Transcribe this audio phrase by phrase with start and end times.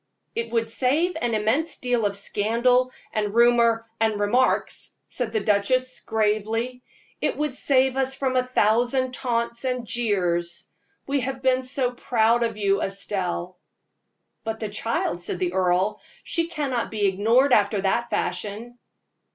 [0.33, 5.99] "It would save an immense deal of scandal, and rumor, and remarks," said the duchess,
[5.99, 6.81] gravely;
[7.21, 10.67] "it would save us from a thousand taunts and jeers.
[11.05, 13.59] We have been so proud of you, Estelle!"
[14.43, 18.79] "But the child," said the earl "she cannot be ignored after that fashion."